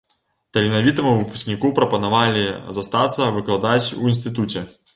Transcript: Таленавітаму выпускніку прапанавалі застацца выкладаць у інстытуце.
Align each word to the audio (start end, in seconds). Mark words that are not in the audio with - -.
Таленавітаму 0.55 1.11
выпускніку 1.17 1.71
прапанавалі 1.81 2.43
застацца 2.81 3.31
выкладаць 3.39 3.87
у 3.99 4.13
інстытуце. 4.13 4.69